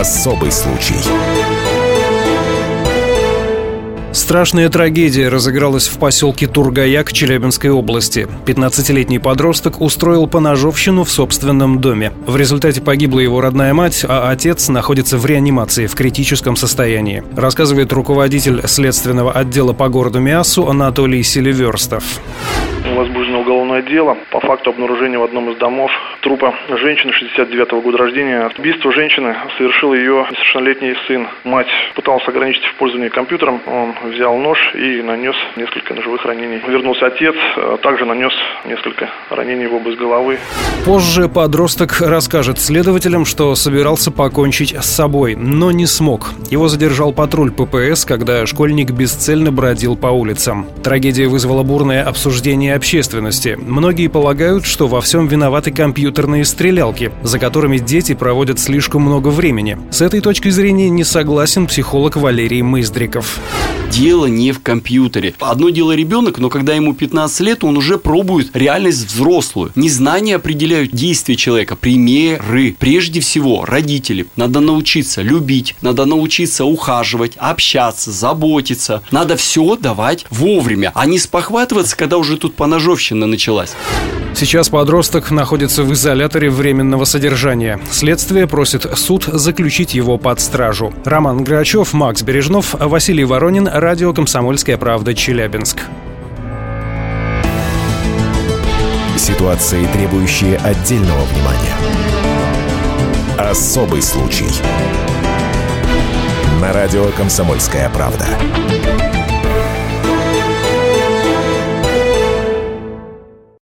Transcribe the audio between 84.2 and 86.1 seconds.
Сейчас подросток находится в